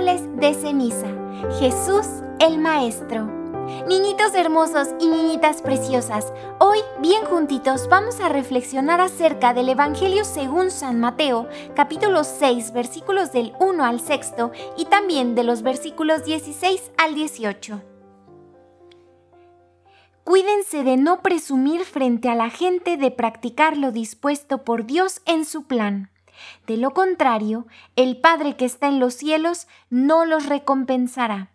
[0.00, 1.08] De ceniza.
[1.58, 2.06] Jesús
[2.38, 3.26] el Maestro.
[3.86, 10.70] Niñitos hermosos y niñitas preciosas, hoy bien juntitos vamos a reflexionar acerca del Evangelio según
[10.70, 14.36] San Mateo, capítulo 6, versículos del 1 al 6
[14.78, 17.82] y también de los versículos 16 al 18.
[20.24, 25.44] Cuídense de no presumir frente a la gente de practicar lo dispuesto por Dios en
[25.44, 26.10] su plan.
[26.66, 31.50] De lo contrario, el Padre que está en los cielos no los recompensará.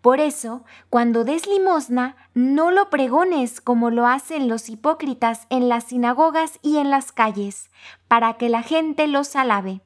[0.00, 5.84] Por eso, cuando des limosna, no lo pregones como lo hacen los hipócritas en las
[5.84, 7.70] sinagogas y en las calles,
[8.06, 9.80] para que la gente los alabe.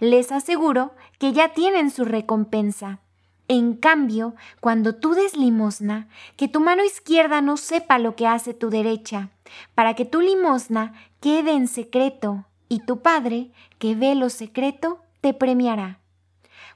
[0.00, 3.00] Les aseguro que ya tienen su recompensa.
[3.48, 8.54] En cambio, cuando tú des limosna, que tu mano izquierda no sepa lo que hace
[8.54, 9.30] tu derecha,
[9.74, 15.32] para que tu limosna quede en secreto, y tu Padre, que ve lo secreto, te
[15.32, 16.00] premiará.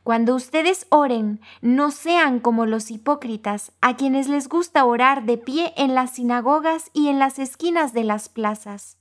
[0.04, 5.74] Cuando ustedes oren, no sean como los hipócritas, a quienes les gusta orar de pie
[5.76, 8.96] en las sinagogas y en las esquinas de las plazas,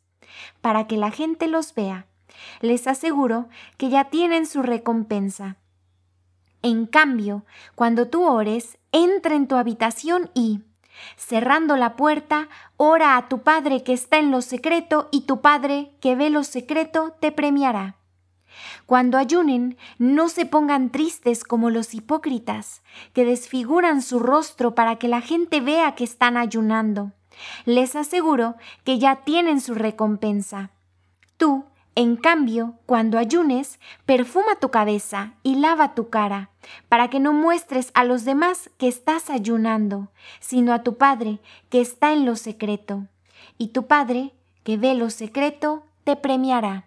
[0.59, 2.07] para que la gente los vea.
[2.61, 5.57] Les aseguro que ya tienen su recompensa.
[6.63, 10.61] En cambio, cuando tú ores, entra en tu habitación y,
[11.15, 15.91] cerrando la puerta, ora a tu Padre que está en lo secreto y tu Padre
[16.01, 17.95] que ve lo secreto te premiará.
[18.85, 22.81] Cuando ayunen, no se pongan tristes como los hipócritas,
[23.13, 27.11] que desfiguran su rostro para que la gente vea que están ayunando.
[27.65, 30.71] Les aseguro que ya tienen su recompensa.
[31.37, 31.65] Tú,
[31.97, 36.51] en cambio, cuando ayunes, perfuma tu cabeza y lava tu cara,
[36.89, 41.39] para que no muestres a los demás que estás ayunando, sino a tu Padre
[41.71, 43.07] que está en lo secreto.
[43.57, 44.31] Y tu Padre,
[44.63, 46.85] que ve lo secreto, te premiará.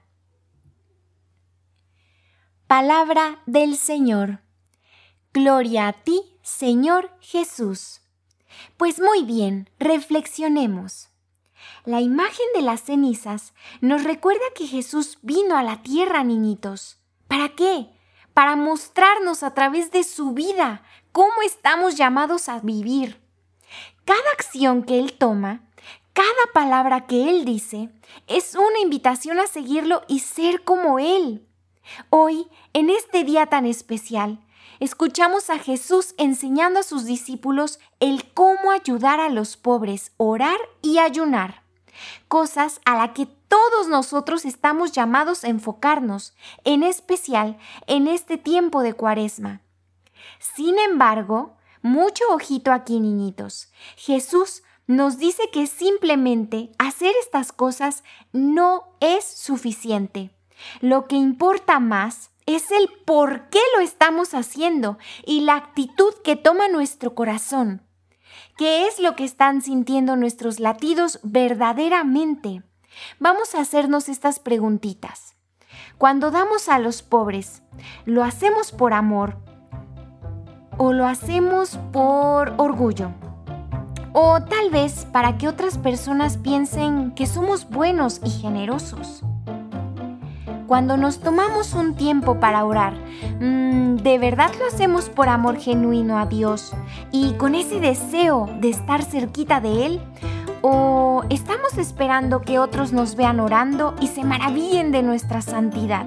[2.69, 4.39] Palabra del Señor.
[5.33, 8.01] Gloria a ti, Señor Jesús.
[8.77, 11.10] Pues muy bien, reflexionemos.
[11.85, 16.99] La imagen de las cenizas nos recuerda que Jesús vino a la tierra, niñitos.
[17.27, 17.89] ¿Para qué?
[18.35, 20.83] Para mostrarnos a través de su vida
[21.13, 23.21] cómo estamos llamados a vivir.
[24.05, 25.63] Cada acción que Él toma,
[26.13, 27.89] cada palabra que Él dice,
[28.27, 31.47] es una invitación a seguirlo y ser como Él.
[32.11, 34.45] Hoy, en este día tan especial,
[34.81, 40.99] escuchamos a Jesús enseñando a sus discípulos el cómo ayudar a los pobres, orar y
[40.99, 41.60] ayunar,
[42.29, 46.35] cosas a la que todos nosotros estamos llamados a enfocarnos,
[46.65, 49.61] en especial en este tiempo de cuaresma.
[50.39, 53.73] Sin embargo, mucho ojito aquí, niñitos.
[53.97, 60.31] Jesús nos dice que simplemente hacer estas cosas no es suficiente.
[60.81, 66.37] Lo que importa más es el por qué lo estamos haciendo y la actitud que
[66.37, 67.83] toma nuestro corazón.
[68.57, 72.63] ¿Qué es lo que están sintiendo nuestros latidos verdaderamente?
[73.19, 75.37] Vamos a hacernos estas preguntitas.
[75.99, 77.63] Cuando damos a los pobres,
[78.05, 79.37] ¿lo hacemos por amor
[80.79, 83.13] o lo hacemos por orgullo?
[84.13, 89.23] O tal vez para que otras personas piensen que somos buenos y generosos
[90.71, 92.95] cuando nos tomamos un tiempo para orar,
[93.41, 96.77] mm, ¿de verdad lo hacemos por amor genuino a Dios
[97.11, 100.01] y con ese deseo de estar cerquita de Él?
[100.63, 106.07] ¿O estamos esperando que otros nos vean orando y se maravillen de nuestra santidad?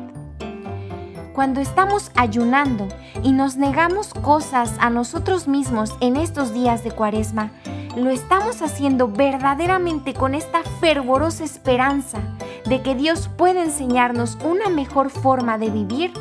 [1.34, 2.88] Cuando estamos ayunando
[3.22, 7.52] y nos negamos cosas a nosotros mismos en estos días de cuaresma,
[7.98, 12.20] lo estamos haciendo verdaderamente con esta fervorosa esperanza
[12.66, 16.14] de que Dios puede enseñarnos una mejor forma de vivir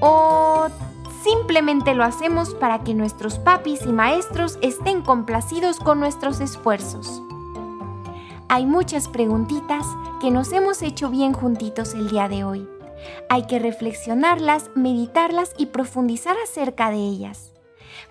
[0.00, 0.66] o
[1.22, 7.22] simplemente lo hacemos para que nuestros papis y maestros estén complacidos con nuestros esfuerzos.
[8.48, 9.84] Hay muchas preguntitas
[10.20, 12.68] que nos hemos hecho bien juntitos el día de hoy.
[13.28, 17.52] Hay que reflexionarlas, meditarlas y profundizar acerca de ellas.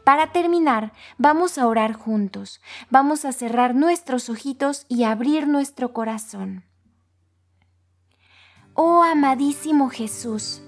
[0.04, 2.62] Para terminar, vamos a orar juntos.
[2.90, 6.64] Vamos a cerrar nuestros ojitos y abrir nuestro corazón.
[8.80, 10.62] Oh amadísimo Jesús,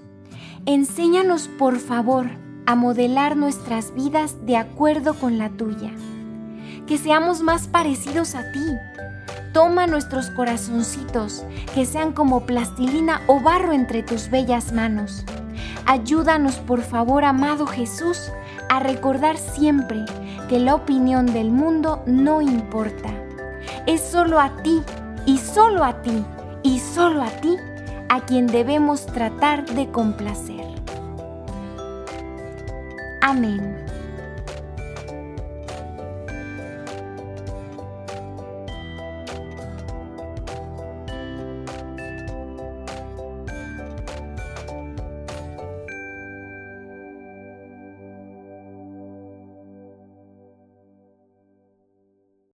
[0.66, 2.26] enséñanos por favor
[2.66, 5.92] a modelar nuestras vidas de acuerdo con la tuya.
[6.88, 8.66] Que seamos más parecidos a ti.
[9.52, 15.24] Toma nuestros corazoncitos, que sean como plastilina o barro entre tus bellas manos.
[15.86, 18.32] Ayúdanos por favor, amado Jesús,
[18.68, 20.04] a recordar siempre
[20.48, 23.10] que la opinión del mundo no importa.
[23.86, 24.82] Es solo a ti
[25.26, 26.24] y solo a ti
[26.64, 27.56] y solo a ti
[28.10, 30.66] a quien debemos tratar de complacer.
[33.22, 33.86] Amén.